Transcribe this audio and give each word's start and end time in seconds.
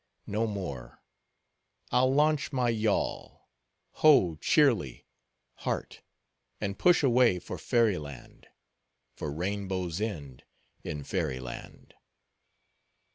No 0.25 0.47
more; 0.47 1.03
I'll 1.91 2.11
launch 2.11 2.51
my 2.51 2.69
yawl—ho, 2.69 4.35
cheerly, 4.37 5.05
heart! 5.57 6.01
and 6.59 6.79
push 6.79 7.03
away 7.03 7.37
for 7.37 7.59
fairy 7.59 7.99
land—for 7.99 9.31
rainbow's 9.31 10.01
end, 10.01 10.43
in 10.83 11.03
fairy 11.03 11.39
land. 11.39 11.93